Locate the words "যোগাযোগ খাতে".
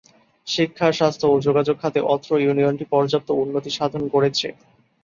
1.47-1.99